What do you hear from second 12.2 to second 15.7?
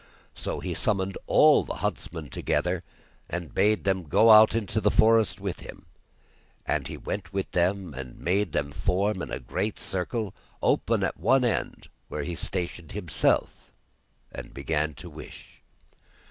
he stationed himself, and began to wish.